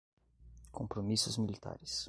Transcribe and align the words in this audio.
compromissos 0.71 1.37
militares 1.37 1.93